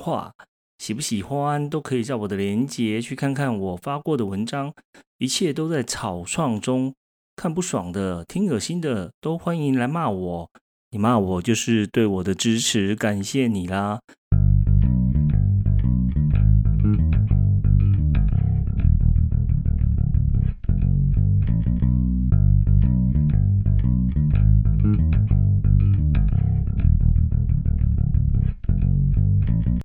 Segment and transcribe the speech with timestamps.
[0.00, 0.32] 话。
[0.78, 4.72] 喜不喜欢都可以在我的链接去看看我发过的文章，
[5.18, 6.94] 一切都在草创中。
[7.36, 10.50] 看不爽的、听恶心的，都欢迎来骂我。
[10.90, 14.00] 你骂我就是对我的支持，感谢你啦。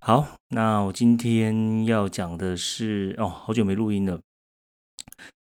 [0.08, 4.22] 好，那我今天要讲的是哦，好久没录音了，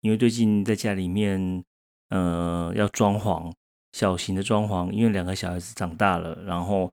[0.01, 1.63] 因为最近在家里面，
[2.09, 3.53] 呃，要装潢，
[3.93, 6.91] 小型的装潢，因为两个小孩子长大了，然后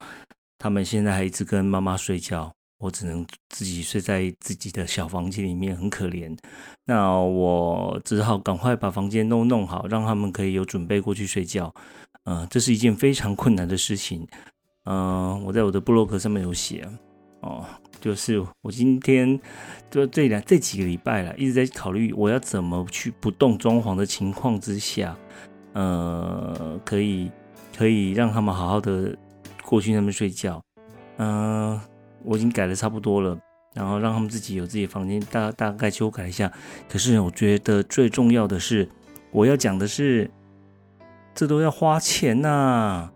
[0.61, 6.39] 他们现在还一直跟妈妈睡觉，我只能自己睡在自己的小房间里面，很可怜。
[6.85, 11.75] 那我只好赶快把房间都弄好，让他们可以有准备过去睡觉。
[12.27, 14.25] 嗯，这是一件非常困难的事情。
[14.85, 16.89] 嗯，我在我的布洛格上面有写。
[17.41, 17.65] 哦，
[18.01, 19.39] 就是我今天
[19.91, 25.17] 就这两这几个礼拜了，一直在考虑我要怎么去不动装潢的情况之下，
[25.75, 27.31] 呃，可以
[27.77, 29.17] 可以让他们好好的
[29.63, 30.61] 过去那边睡觉。
[31.19, 31.81] 嗯，
[32.25, 33.39] 我已经改的差不多了，
[33.75, 36.51] 然后让他们自己有自己的房间，大大概修改一下。
[36.89, 38.89] 可是我觉得最重要的是，
[39.31, 40.29] 我要讲的是，
[41.35, 43.11] 这都要花钱呐。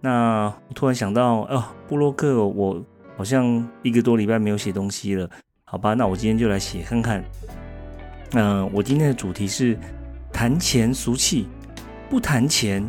[0.00, 2.82] 那我突然想到，哦，布洛克我。
[3.16, 5.28] 好像一个多礼拜没有写东西了，
[5.64, 7.24] 好吧，那我今天就来写看看。
[8.32, 9.78] 嗯，我今天的主题是
[10.32, 11.48] 谈钱俗气，
[12.10, 12.86] 不谈钱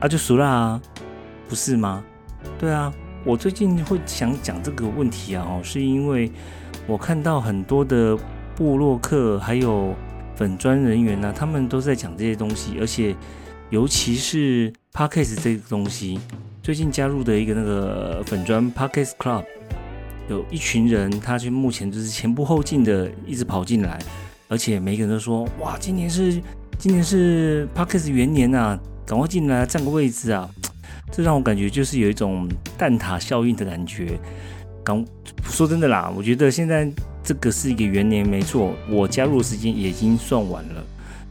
[0.00, 0.80] 啊就俗啦，
[1.48, 2.04] 不是吗？
[2.58, 2.92] 对啊，
[3.24, 6.30] 我最近会想讲这个问题啊，哦，是因为
[6.86, 8.18] 我看到很多的
[8.54, 9.94] 部落客还有
[10.36, 13.16] 粉砖人员呢，他们都在讲这些东西，而且
[13.70, 16.20] 尤其是 podcast 这个东西。
[16.68, 19.42] 最近加入的一个那个粉砖 Pockets Club，
[20.28, 23.98] 有一群人，他就目前就是前仆后继的一直跑进来，
[24.48, 26.42] 而且每个人都说：“哇，今年是
[26.76, 30.46] 今年是 Pockets 元年啊，赶快进来占个位置啊！”
[31.10, 32.46] 这让我感觉就是有一种
[32.76, 34.20] 蛋挞效应的感觉。
[34.84, 35.02] 刚
[35.44, 36.86] 说真的啦，我觉得现在
[37.24, 40.84] 这个是一个元年，没错，我加入的时间已经算晚了。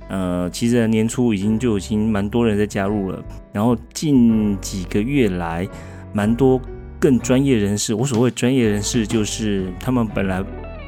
[0.10, 5.68] 呃，其实年初已经就已经蛮多人在加入了，然后近几个月来，
[6.14, 6.62] 蛮多
[6.98, 7.94] 更专业人士。
[7.94, 10.42] 我所谓专业人士，就是他们本来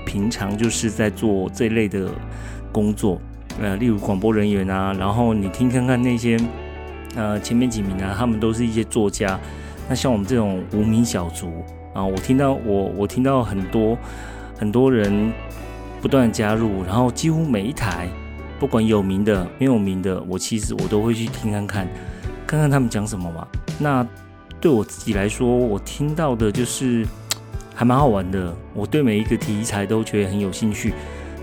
[0.06, 2.10] 平常就是在做这类的
[2.72, 3.22] 工作，
[3.62, 4.94] 呃，例如广播人员啊。
[4.98, 6.40] 然后你听看看那些，
[7.16, 9.38] 呃，前面几名啊，他们都是一些作家。
[9.90, 11.52] 那像我们这种无名小卒
[11.94, 13.98] 啊，我听到我我听到很多
[14.58, 15.34] 很多人
[16.02, 18.08] 不断加入，然后几乎每一台。
[18.60, 21.88] 不管有名的没有名的，我其实我都会去听看看，
[22.46, 23.48] 看看他们讲什么嘛。
[23.80, 24.06] 那
[24.60, 27.06] 对我自己来说，我听到的就是
[27.74, 28.54] 还蛮好玩的。
[28.74, 30.94] 我对每一个题材都觉得很有兴趣。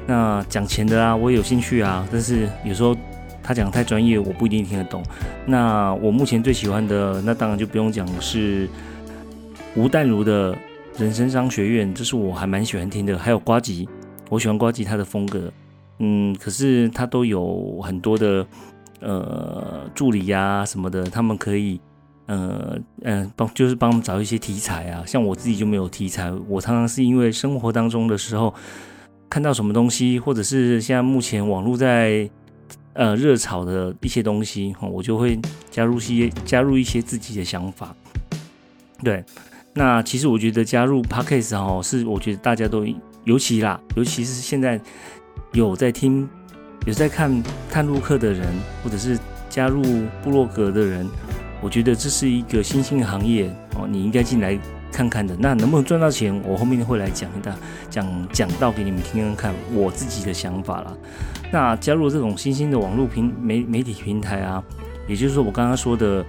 [0.06, 2.06] 那讲钱的啊，我也有兴趣啊。
[2.12, 2.94] 但是有时候
[3.42, 5.02] 他讲太专业，我不一定听得懂。
[5.46, 8.68] 那我目前最喜欢的，那当然就不用讲是
[9.74, 10.54] 吴淡如的
[10.98, 13.18] 人生商学院，这是我还蛮喜欢听的。
[13.18, 13.88] 还有瓜吉，
[14.28, 15.50] 我喜欢瓜吉他的风格。
[15.98, 18.46] 嗯，可是他都有很多的
[19.00, 21.80] 呃助理呀什么的，他们可以
[22.26, 25.02] 呃嗯帮就是帮我们找一些题材啊。
[25.06, 28.54] 像我自己就没有题材，我常常是因为生活当中的时候
[29.30, 32.28] 看到什么东西，或者是现在目前网络在
[32.92, 35.40] 呃热炒的一些东西，我就会
[35.70, 37.96] 加入一些加入一些自己的想法。
[39.02, 39.24] 对，
[39.72, 42.86] 那其实我觉得加入 Podcast 哦，是我觉得大家都
[43.24, 44.78] 尤其啦，尤其是现在。
[45.56, 46.28] 有在听、
[46.84, 48.46] 有在看探路客的人，
[48.84, 49.18] 或者是
[49.48, 49.82] 加入
[50.22, 51.08] 部落格的人，
[51.62, 54.58] 我觉得这是一个新兴行业哦，你应该进来
[54.92, 55.34] 看看的。
[55.40, 57.56] 那能不能赚到钱，我后面会来讲一大
[57.88, 60.94] 讲讲到给你们听听看我自己的想法啦。
[61.50, 64.62] 那加入这种新兴的网络平媒媒体平台啊，
[65.08, 66.22] 也就是说我刚刚说的，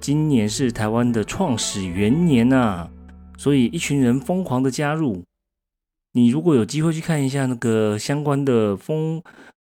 [0.00, 2.88] 今年是台湾的创始元年呐，
[3.36, 5.22] 所以一群人疯狂的加入。
[6.12, 9.22] 你如果有机会去看一下那个相关的风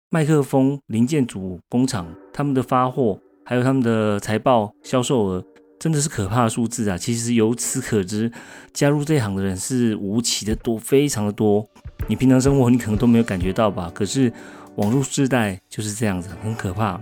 [0.09, 5.43] 麦克风零件组工厂，他们的发货还有他们的财报销售额，
[5.79, 6.97] 真的是可怕的数字啊！
[6.97, 8.31] 其实由此可知，
[8.71, 11.67] 加入这行的人是无奇的多，非常的多。
[12.07, 13.91] 你平常生活你可能都没有感觉到吧？
[13.93, 14.31] 可是
[14.75, 17.01] 网络时代就是这样子，很可怕。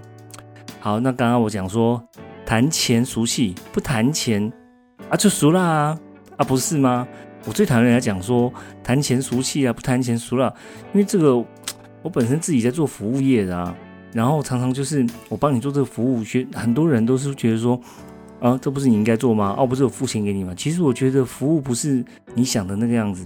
[0.79, 2.01] 好，那刚刚我讲说
[2.45, 4.51] 谈钱俗气，不谈钱
[5.09, 5.97] 啊就俗啦
[6.37, 7.07] 啊，不是吗？
[7.45, 8.51] 我最讨厌人家讲说
[8.83, 10.53] 谈钱俗气啊，不谈钱俗了，
[10.93, 11.35] 因为这个
[12.01, 13.75] 我本身自己在做服务业的啊，
[14.13, 17.79] 然后常常就是我帮你做这个服务，学很多人都是觉得说，
[18.39, 19.55] 啊，这不是你应该做吗？
[19.57, 20.53] 哦，不是我付钱给你吗？
[20.55, 22.03] 其实我觉得服务不是
[22.33, 23.25] 你想的那个样子，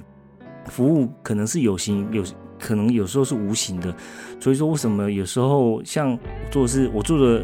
[0.65, 2.23] 服务可能是有形，有
[2.59, 3.95] 可能有时候是无形的。
[4.39, 6.17] 所以说，为什么有时候像
[6.51, 7.43] 做的是我做的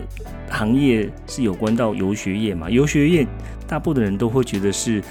[0.50, 2.70] 行业是有关到游学业嘛？
[2.70, 3.28] 游学业
[3.68, 5.02] 大部分的人都会觉得是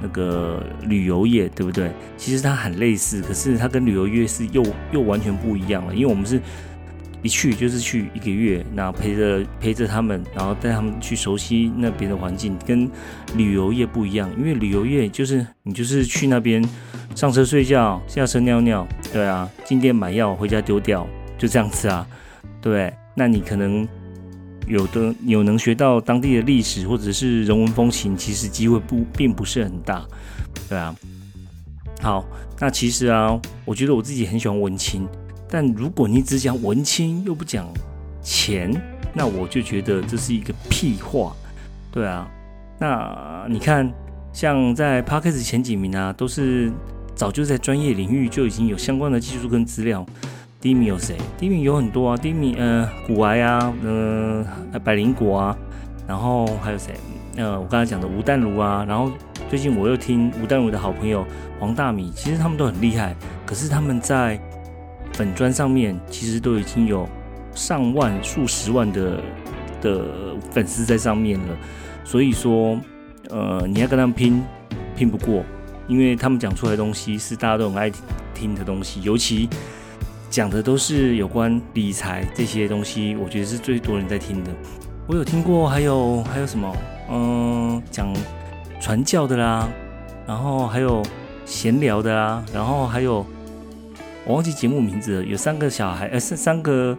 [0.00, 1.90] 那个旅游业，对不对？
[2.16, 4.62] 其实它很类似，可是它跟旅游业是又
[4.92, 6.40] 又完全不一样了，因为我们是。
[7.22, 12.88] 一去就是去一个月，那陪着陪着他们，然后带他们去熟悉那边的环境，跟
[13.34, 14.30] 旅游业不一样。
[14.38, 16.64] 因为旅游业就是你就是去那边
[17.16, 21.04] 上车睡觉，下车尿尿，对啊，进店买药，回家丢掉，
[21.36, 22.06] 就这样子啊，
[22.60, 22.92] 对。
[23.16, 23.88] 那你可能
[24.66, 30.04] 有的有能学到当地的历史或者是人文风情，其实机会不并不是很大，
[30.68, 30.94] 对啊。
[32.02, 32.24] 好，
[32.60, 35.08] 那其实啊，我觉得我自己很喜欢文青。
[35.48, 37.66] 但如果你只讲文青又不讲
[38.22, 38.70] 钱，
[39.14, 41.34] 那我就觉得这是一个屁话，
[41.90, 42.28] 对啊。
[42.78, 43.90] 那你看，
[44.32, 46.70] 像在 p a r k e 前几名啊，都是
[47.14, 50.04] 早就在专业领域就已经有相关的技术跟资料。
[50.66, 51.16] 第一名有谁？
[51.38, 54.44] 第一名有很多啊，第一名呃，古癌啊，呃，
[54.82, 55.56] 百灵果啊，
[56.08, 56.92] 然后还有谁？
[57.36, 59.08] 呃，我刚才讲的吴淡如啊，然后
[59.48, 61.24] 最近我又听吴淡如的好朋友
[61.60, 63.14] 黄大米，其实他们都很厉害，
[63.46, 64.40] 可是他们在。
[65.12, 67.08] 粉砖上面其实都已经有
[67.54, 69.20] 上万、数十万的
[69.80, 70.04] 的
[70.50, 71.56] 粉丝在上面了，
[72.04, 72.76] 所以说，
[73.30, 74.42] 呃，你要跟他们拼，
[74.96, 75.44] 拼不过，
[75.86, 77.88] 因为他们讲出来的东西是大家都很爱
[78.34, 79.48] 听的东西，尤其
[80.36, 84.50] 讲的都是有关理财这些东西，我觉得是最多人在听的。
[85.06, 86.76] 我有听过，还有还有什么，
[87.10, 88.12] 嗯，讲
[88.78, 89.66] 传教的啦，
[90.26, 91.02] 然后还有
[91.46, 93.24] 闲聊的啦，然后还有。
[94.26, 96.98] 我忘记节目名字了，有三个小孩，呃，三三个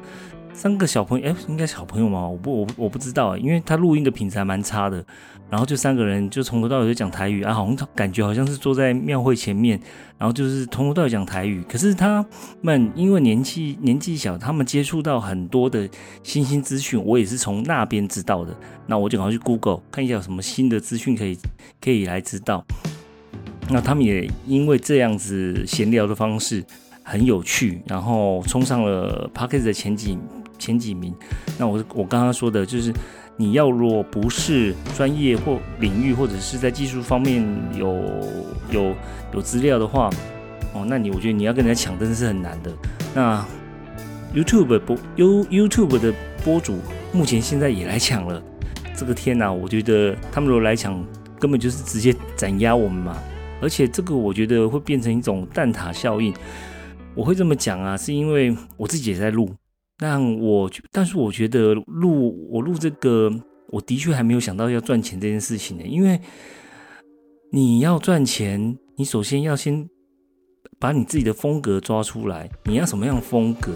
[0.51, 2.27] 三个小朋友，哎，应该小朋友吗？
[2.27, 5.05] 我不，我我不知道，因为他录音的品质还蛮差的。
[5.49, 9.79] 然后就三个人，就从头到尾就讲台语啊，好像感觉好像是坐在庙会前面，
[10.17, 11.63] 然后就是从头到尾讲台语。
[11.69, 12.25] 可是他
[12.61, 15.87] 们因为年纪年纪小，他们接触到很多的
[16.23, 18.55] 新兴资讯，我也是从那边知道的。
[18.85, 21.37] 那我就赶快去 Google 看一下有什么新的资讯可以
[21.81, 22.65] 可以来知道。
[23.69, 26.63] 那他们也因为这样子闲聊的方式。
[27.09, 30.17] 很有趣，然后冲上了 p a r k e t 的前几
[30.59, 31.15] 前几名。
[31.57, 32.91] 那我我刚刚说的就是，
[33.39, 37.45] 你要如果不是专业或领域，或者是在技术方面
[37.77, 38.03] 有
[38.71, 38.95] 有
[39.33, 40.09] 有资料的话，
[40.73, 42.71] 哦，那你我觉得你要跟人家抢真的是很难的。
[43.13, 43.45] 那
[44.33, 46.11] YouTube 播 You YouTube 的
[46.43, 46.79] 播主
[47.13, 48.41] 目前现在也来抢了，
[48.95, 49.51] 这个天哪！
[49.51, 51.01] 我觉得他们如果来抢，
[51.39, 53.15] 根本就是直接斩压我们嘛。
[53.61, 56.33] 而且这个我觉得会变成一种蛋挞效应。
[57.15, 59.49] 我会这么讲啊，是因为我自己也在录。
[59.99, 63.31] 那我，但是我觉得录我录这个，
[63.69, 65.83] 我的确还没有想到要赚钱这件事情呢。
[65.83, 66.19] 因为
[67.51, 69.87] 你要赚钱，你首先要先
[70.79, 72.49] 把你自己的风格抓出来。
[72.65, 73.71] 你要什么样的风格，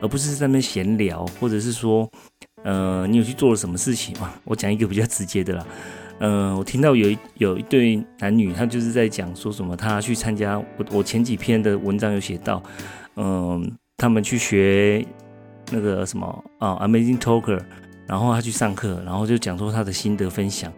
[0.00, 2.10] 而不是在那边闲聊，或者是说，
[2.64, 4.32] 呃，你有去做了什么事情嘛？
[4.44, 5.66] 我讲一个比较直接的啦。
[6.20, 12.62] 嗯，我听到有一有一对男女，他就是在讲说什么，他去参加我我前几篇的文章有写到，
[13.16, 15.06] 嗯，他们去学
[15.70, 17.60] 那个什么啊，Amazing Talker，
[18.06, 20.72] 然后他去上课，然后就讲说他的心得分享。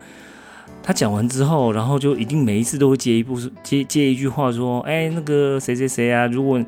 [0.83, 6.65] 他讲完之后，然后就一定每一次都会接一部接接一句话说，哎，那个谁谁谁啊，如果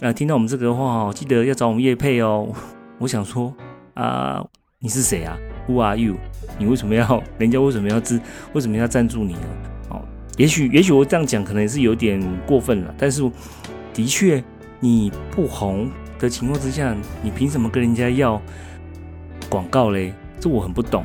[0.00, 2.52] 啊听到我们这个话，记得要找我们叶配哦。
[2.98, 3.54] 我想说
[3.94, 4.44] 啊，
[4.78, 6.16] 你是谁啊？Who are you？
[6.58, 7.22] 你为什么要？
[7.38, 8.20] 人家为什么要支？
[8.52, 9.40] 为什么要赞助你呢？
[9.90, 10.02] 哦，
[10.36, 13.22] 也许也许我这样讲可能是有点过分了，但是
[13.94, 14.42] 的确，
[14.80, 15.90] 你不红
[16.22, 18.40] 的情况之下，你凭什么跟人家要
[19.50, 20.14] 广告嘞？
[20.40, 21.04] 这我很不懂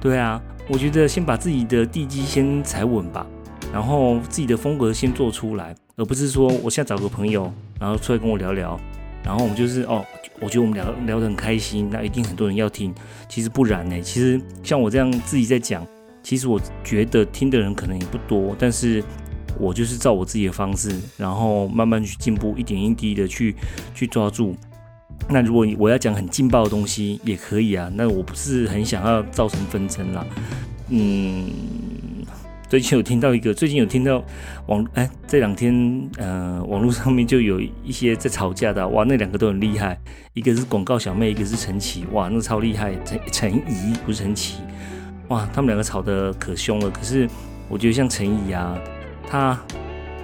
[0.00, 3.26] 对啊，我觉得先把自己的地基先踩稳吧，
[3.72, 8.78] 然后自己的风格先做出来，而不是说我现在找个朋友，然后出来跟我聊聊，
[9.24, 10.04] 然后我们就是哦。
[10.38, 12.94] 我觉得我们聊聊得很开心，那一定很多人要听。
[13.26, 15.82] 其实不然呢，其实像我这样自己在讲，
[16.22, 18.54] 其实我觉得听的人可能也不多。
[18.58, 19.02] 但是
[19.58, 23.54] 我就是照我自己的方式，然后慢慢去进步，一点一滴的去
[23.94, 24.54] 去抓住。
[25.28, 30.26] 那如果我要讲很劲爆的东西也可以啊，那我不是很想要造成纷争啦，
[30.88, 31.46] 嗯。
[32.68, 34.20] 最近有听到一个，最近有听到
[34.66, 39.96] 网哎，这两天呃，网络上面就有一些在吵架的，哇，那两个都很厉害，
[40.34, 44.56] 一个是广告小妹，一个是陈绮，哇，那超厉害，陈陈怡不是陈绮，
[45.28, 46.90] 哇，他们两个吵得可凶了。
[46.90, 47.28] 可是
[47.68, 48.76] 我觉得像陈怡啊，
[49.28, 49.58] 他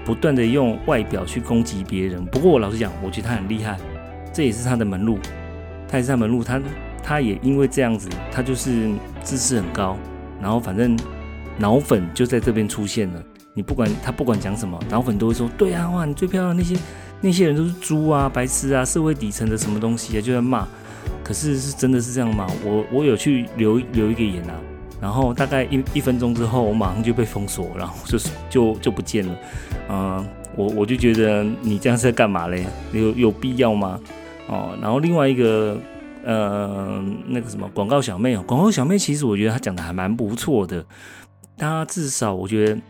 [0.05, 3.79] 不断的用外表去攻击别人，不过我老实讲，我觉得他很厉害，
[4.33, 5.19] 这也是他的门路，
[5.89, 6.61] 他也是他门路，他
[7.03, 8.91] 他也因为这样子，他就是
[9.23, 9.97] 知识很高。
[10.41, 10.99] 然后反正
[11.59, 13.23] 脑粉就在这边出现了。
[13.55, 16.77] 你不管他不管讲什么，脑粉都会说：对啊，哇，你最漂亮那些
[17.21, 20.67] 那些人都是猪啊、白痴啊、社会底层的什么东西啊，就在骂。
[21.23, 22.47] 可是是真的是这样吗？
[22.65, 24.55] 我我有去留留一个言啊，
[25.03, 29.37] 然后大概一一分钟之后，我马上就被封锁，然后 就是就就不见了。
[29.89, 32.65] 嗯，我我就觉得你这样是在干嘛嘞？
[32.93, 33.99] 有有必要吗？
[34.47, 35.77] 哦，然后另外一个
[36.25, 40.87] 呃那个什么广告小妹哦，广告小妹其实我觉得她讲的还蛮不错的，
[41.59, 42.81] 她至少我觉得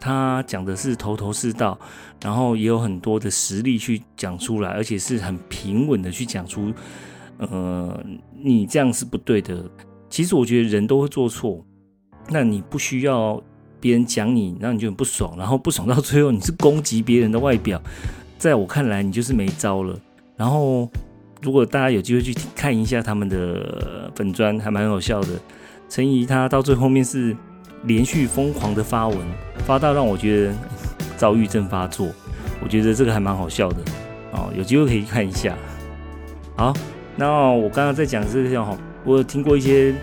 [0.00, 1.78] 她讲的是头头是道，
[2.22, 6.72] 然后也有很多的实力去讲出来，而且是很平稳的去讲出。
[7.36, 8.02] 呃，
[8.42, 9.62] 你这样是不对的。
[10.18, 11.64] 其实我觉得人都会做错，
[12.28, 13.40] 那你不需要
[13.78, 17.80] 别人讲你，让你就很不爽，然后不爽到最后你是攻击别人的外表，
[18.36, 19.96] 在我看来你就是没招了。
[20.36, 20.90] 然后
[21.40, 25.28] 如果大家有机会去看一下他们的粉砖，还蛮好笑的。
[25.88, 27.36] 陈怡他到最后面是
[27.84, 29.16] 连续疯狂的发文，
[29.58, 30.54] 发到让我觉得
[31.16, 32.08] 躁郁症发作。
[32.60, 33.76] 我觉得这个还蛮好笑的
[34.32, 35.56] 哦，有机会可以看一下。
[36.56, 36.74] 好。
[37.20, 39.94] 那我刚刚在讲这个哈，我听过一些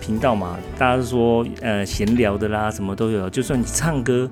[0.00, 3.28] 频道嘛，大家说呃闲聊的啦，什么都有。
[3.28, 4.28] 就算你唱歌，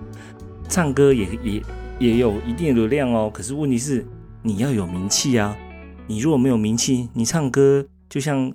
[0.70, 1.62] 唱歌也也
[1.98, 3.30] 也有一定流量哦。
[3.30, 4.02] 可是问题是
[4.40, 5.54] 你要有名气啊。
[6.06, 8.50] 你如果没有名气，你唱歌就像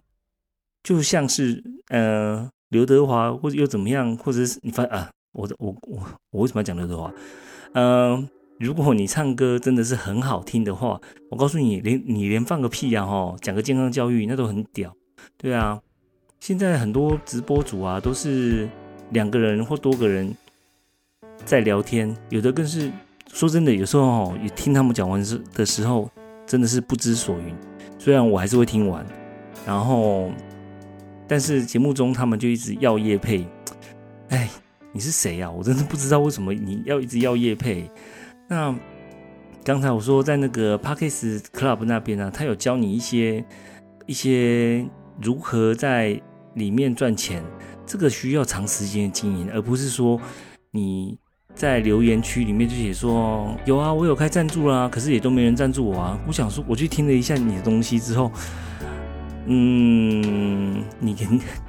[0.81, 5.99] 就像是呃刘德华或者又怎么样，或者是你发啊，我我我
[6.31, 7.13] 我为什么要讲刘德华？
[7.73, 8.27] 嗯。
[8.59, 14.91] 如果你唱歌真的是很好听的话，我告诉你，连你连放个屁呀，哈，讲个健康教育那都很屌，
[15.35, 15.81] 对啊。
[16.39, 18.69] 现在很多直播主啊，都是
[19.09, 20.33] 两个人或多个人
[21.43, 22.91] 在聊天，有的更是
[23.33, 26.09] 说真的，有时候哦，也听他们讲完时的时候，
[26.45, 27.55] 真的是不知所云。
[27.97, 29.05] 虽然我还是会听完，
[29.65, 30.31] 然后，
[31.27, 33.45] 但是节目中他们就一直要叶配，
[34.29, 34.47] 哎，
[34.91, 35.49] 你是谁呀？
[35.49, 37.89] 我真的不知道为什么你要一直要叶配。
[38.47, 38.73] 那
[39.63, 43.43] 刚才我说在那个 Parkes Club 那边呢，他有教你一些
[44.05, 44.85] 一些
[45.21, 46.19] 如何在
[46.55, 47.43] 里面赚钱，
[47.85, 50.19] 这个需要长时间的经营，而不是说
[50.71, 51.17] 你
[51.55, 56.19] 在留言区里面就写说有啊，我有开赞助啦，可是也都没人赞助我啊。
[56.27, 58.31] 我想说，我去听了一下你的东西之后，
[59.47, 61.15] 嗯，你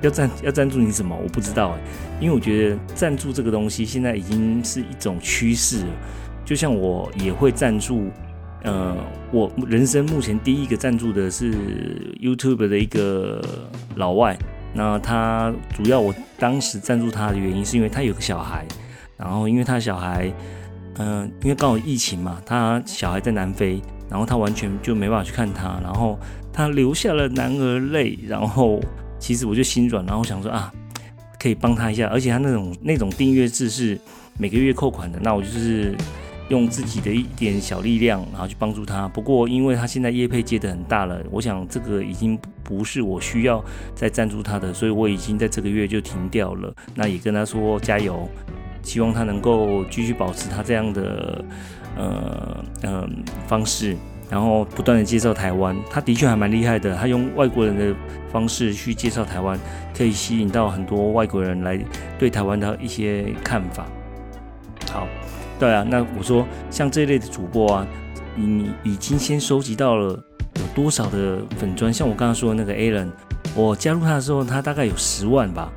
[0.03, 1.17] 要赞要赞助你什么？
[1.17, 1.79] 我不知道，
[2.21, 5.85] 因为我觉得赞助这个东西现在已经是一种趋势。
[6.45, 8.11] 就像我也会赞助，
[8.65, 8.97] 呃，
[9.31, 11.53] 我人生目前第一个赞助的是
[12.21, 13.41] YouTube 的一个
[13.95, 14.37] 老外，
[14.75, 18.67] 那他主要我当时赞助他的原因是因为他有个小孩，
[19.17, 20.33] 然后因为他小孩，
[20.97, 26.19] 嗯，因为刚好疫情嘛，他小孩在南非，然后他完全就没办法去看他，然后
[26.53, 28.81] 他流下了男儿泪，然后
[29.21, 30.73] 其实我就心软，然后想说啊，
[31.39, 33.97] 可以帮他一下，而且他那种那种订阅制是
[34.37, 35.95] 每个月扣款的，那我就是。
[36.49, 39.07] 用自己的一点小力量，然后去帮助他。
[39.09, 43.63] 不过，因为他现在业配接的很大了，我想这个已经不是我需要
[43.95, 46.75] 再赞助他的，所以我已经在这个月就停掉了。
[46.95, 48.27] 那也跟他说加油，
[48.83, 51.45] 希望他能够继续保持他这样的
[51.97, 53.95] 呃嗯方式，
[54.31, 55.77] 然后不断的介绍台湾。
[55.91, 57.95] 他的确还蛮厉害的，他用外国人的
[58.33, 59.59] 方式去介绍台湾，
[59.95, 61.79] 可以吸引到很多外国人来
[62.19, 63.87] 对台湾的一些看法。
[64.91, 65.07] 好。
[65.59, 67.87] 对啊，那我说像这一类的主播啊，
[68.37, 70.11] 你已经先收集到了
[70.55, 71.93] 有多少的粉砖？
[71.93, 73.09] 像我刚刚说的那个 Alan，
[73.57, 75.69] 我加入他的时候，他大概有十万吧，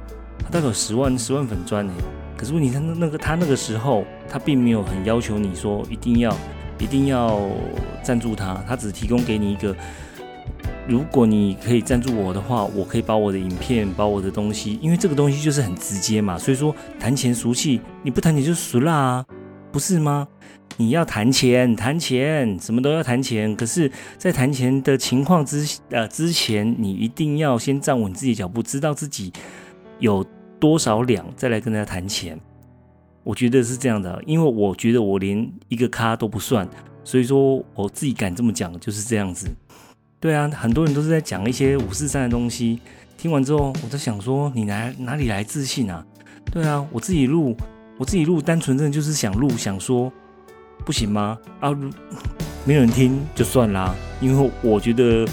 [0.43, 1.91] 他大概有十万十万粉砖呢。
[2.37, 6.35] 可是问题他那个他那个时候，他并没有很要求你说一定要
[6.79, 7.39] 一定要
[8.03, 9.75] 赞助他，他只提供给你一个，
[10.87, 19.25] 如果你可以赞助我的话，我可以把我的影片、把我的东西，因为这个东西就是很直接嘛，所以说谈钱俗气，你不谈钱就俗啦啊。
[19.71, 20.27] 不是吗？
[20.77, 23.55] 你要谈钱，谈钱，什么都要谈钱。
[23.55, 29.31] 可是，在谈钱的情况之呃之前，你一定要先站稳自己脚步，知道自己
[29.99, 30.25] 有
[30.59, 32.39] 多少两，再来跟大家谈钱。
[33.23, 36.67] 我觉得是这样的，因为我觉得我连一个咖都不算，
[37.03, 39.47] 所以说我自己敢这么讲，就是这样子。
[40.19, 42.79] 对啊，很多人都是在讲一些五四三的东西，
[43.17, 46.03] 听完之后，我在想说，你哪哪里来自信啊？
[46.51, 47.55] 对啊，我自己录。
[48.01, 50.11] 我自己录，单纯真的就是想录，想说，
[50.83, 51.37] 不行吗？
[51.59, 51.69] 啊，
[52.65, 55.23] 没有人听就算啦，因为我觉得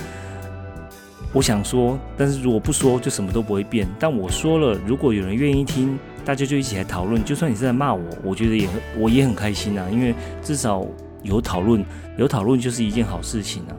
[1.32, 3.88] 我想说，但是如果不说，就什么都不会变。
[3.98, 7.24] 但我说了，如果有人愿意听，大家就一起来讨论。
[7.24, 10.86] 就算你是在骂我，我觉得也我也很开心啊，因为至少
[11.22, 11.82] 有讨论，
[12.18, 13.72] 有讨论就是一件好事情啊。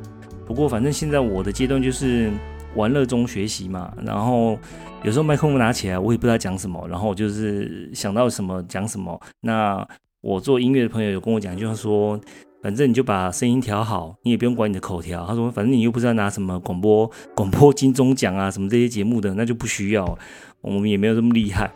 [0.47, 2.31] 不过反正现在我的阶段就是
[2.75, 3.93] 玩乐中学习嘛。
[4.03, 4.57] 然后
[5.03, 9.19] 有时候麦克风拿起来，我也不知道讲什么，然后我就是想到什么讲什么。
[9.41, 9.87] 那
[10.21, 12.19] 我做音乐的朋友有跟我讲，就是说，
[12.61, 15.25] 反正你就把声音调好，你也不用管你的口条。
[15.25, 20.17] 他说，反正你又不知道拿什么广播广播金钟奖啊什么这些节目的，那就不需要。
[20.61, 21.71] 我们也没有这么厉害，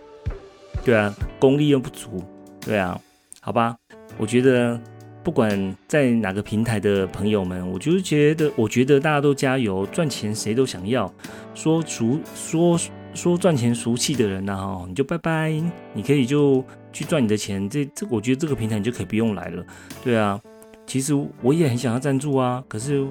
[0.84, 2.22] 对啊，功力又不足，
[2.60, 3.00] 对啊，
[3.40, 3.78] 好吧。
[4.18, 4.78] 我觉得
[5.24, 11.12] 不管在哪个平台的朋友们，我就是觉得，我觉得大家都加油，赚钱谁都想要。
[11.56, 12.78] 说俗说
[13.14, 15.54] 说赚钱俗气的人呢，哈，你就拜拜，
[15.94, 17.70] 你可以就去赚你的钱。
[17.70, 19.66] 这这，我觉得这个平台你就可以不用来了。
[20.04, 20.38] 对啊，
[20.86, 23.08] 其实我也很想要赞助啊，可是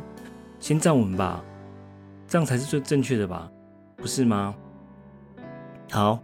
[0.61, 1.43] 先站稳吧，
[2.29, 3.51] 这样才是最正确的吧，
[3.97, 4.55] 不是吗？
[5.91, 6.19] 好，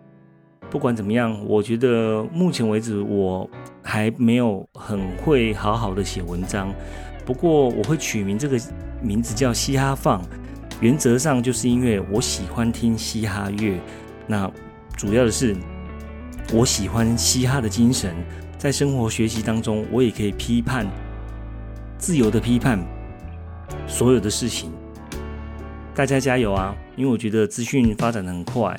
[0.69, 3.49] 不管怎么样，我觉得目前为止我
[3.89, 6.71] 还没有很会好好的写文章。
[7.25, 8.61] 不过我会取名这个
[9.01, 10.23] 名字叫嘻哈放，
[10.79, 13.81] 原则上就是因为我喜欢听嘻哈乐。
[14.27, 14.51] 那
[14.95, 15.57] 主要的是
[16.53, 18.15] 我喜欢嘻哈的精神，
[18.59, 20.87] 在生活学习当中，我也可以批判，
[21.97, 22.79] 自由的批判
[23.87, 24.71] 所有的事情。
[25.95, 26.77] 大家加油啊！
[26.95, 28.77] 因为我觉得资讯发展的很快。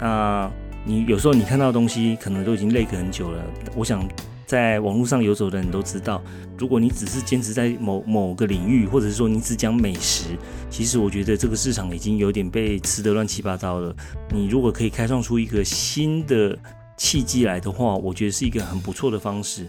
[0.00, 0.50] 那
[0.84, 3.42] 你有时候你看到的东西，可能都已经累个很久了。
[3.76, 4.06] 我想，
[4.44, 6.20] 在网络上游走的人都知道，
[6.58, 10.36] 如果你只是坚持在某某个领域，或者是说你只讲美食，
[10.68, 13.94] 其实我觉得这个市场已经有点被吃得乱七八糟了。
[14.30, 16.58] 你如果可以开创出一个新的
[16.96, 19.68] 契机来的话，我觉得是一个很不错的方式。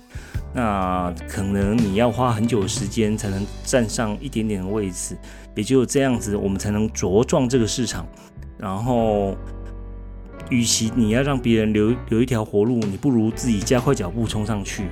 [0.51, 5.15] 那可能你要花很久的时间才能站上一点点的位置，
[5.55, 8.03] 也就这样子，我们才能茁壮这个市场，
[8.57, 9.37] 然后。
[10.49, 14.83] 与其你要让别人留留一条活路，你不如自己加快脚步冲上去。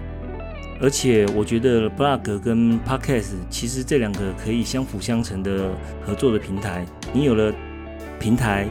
[0.82, 5.70] 而且我觉得 blog 跟 podcast 其实这两个可以相辅相成的
[6.02, 6.84] 合作的平台。
[7.14, 7.54] 你有了
[8.20, 8.68] 平台，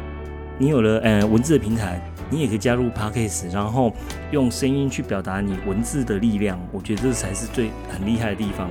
[0.58, 3.92] 你有了呃文字的平台，你也可以加入 podcast，然后
[4.32, 6.58] 用声音去表达你文字的力量。
[6.72, 8.68] 我觉得这才是最很厉害的地方。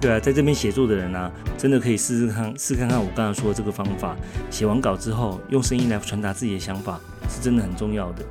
[0.00, 4.16] 对啊，在这边写作的人啊，真的可以试试看，试看看我刚才说的这个方法。
[4.48, 8.24] 写完稿之后，用声音来传达自己的想法，是真的很重要的。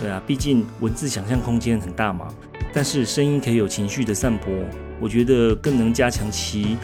[0.00, 2.26] 对啊，毕竟文字想象空间很大嘛，
[2.72, 4.52] 但是声音可以有情绪的散播，
[5.00, 6.76] 我觉得更能加强其，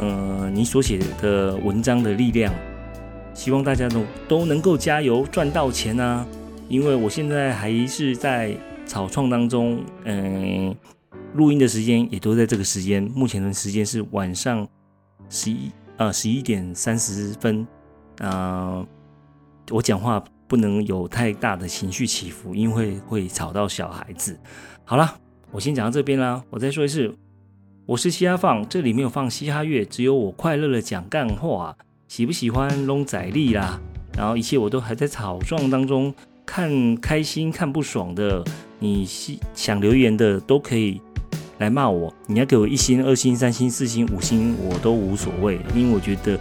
[0.00, 2.52] 呃，你所写的文章的力量。
[3.32, 6.26] 希望大家都都能够加油赚到钱啊！
[6.68, 8.52] 因为我现在还是在
[8.84, 10.74] 草创当中，嗯。
[11.34, 14.66] 录音的时间也都在这个时间，目前的时间是晚上
[15.28, 17.66] 十一啊十一点三十分
[18.18, 18.84] 啊。
[19.70, 24.36] 我讲话不能有太大的情绪起伏，因为会吵到小孩子。
[24.84, 25.16] 好了，
[25.52, 26.42] 我先讲到这边啦。
[26.50, 27.14] 我再说一次，
[27.86, 31.76] 我是嘻哈放，这里没有放嘻哈乐，只有我快乐的讲干话。
[32.08, 33.80] 喜不喜欢龙仔力啦？
[34.18, 36.12] 然后一切我都还在草创当中，
[36.44, 38.44] 看开心看不爽的，
[38.80, 39.06] 你
[39.54, 41.00] 想留言的都可以。
[41.60, 46.38] 来骂我，你要给我一星、二星、三星、四星、五星，我都无所谓，因为我觉得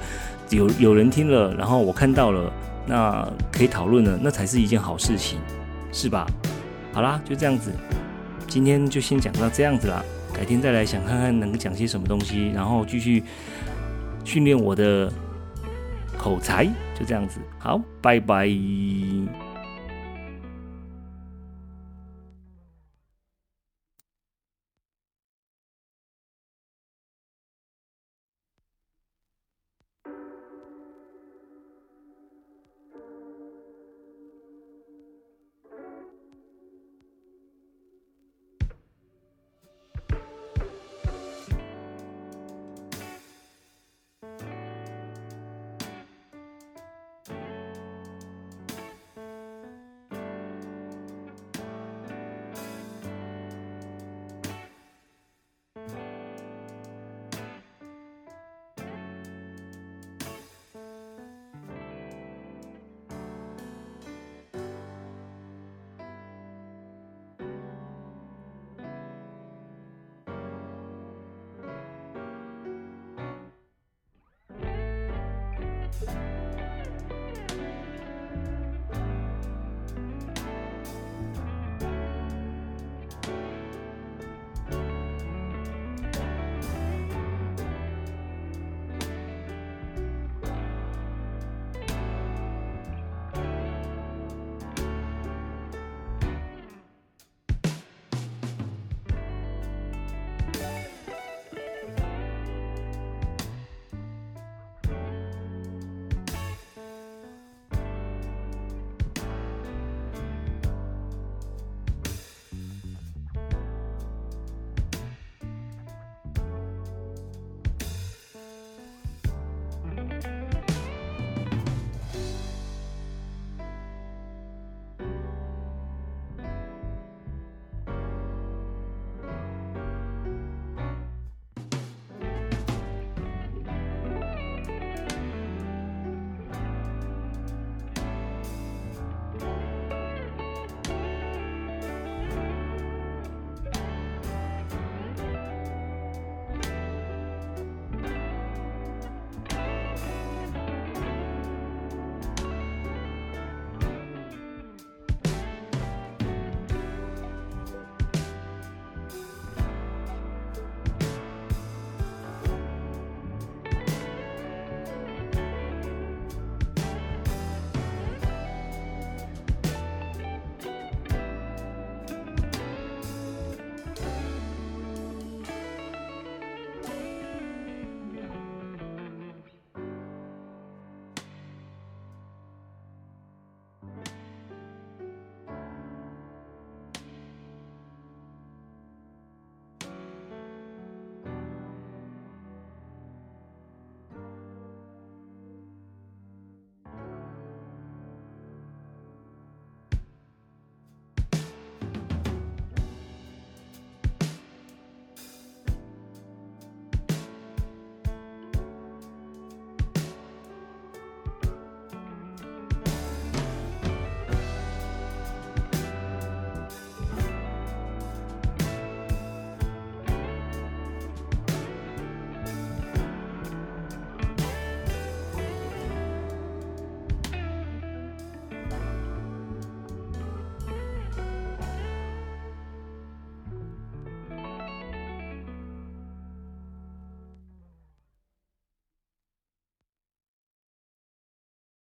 [0.49, 2.51] 有有人听了，然后我看到了，
[2.87, 5.37] 那可以讨论了，那才是一件好事情，
[5.91, 6.25] 是吧？
[6.93, 7.69] 好啦，就这样子，
[8.47, 10.01] 今天就先讲到这样子啦，
[10.33, 13.21] 改天再来想看看能讲些什么东西，然后继续
[14.23, 15.11] 训练我的
[16.17, 16.65] 口才，
[16.97, 18.47] 就这样子，好，拜拜。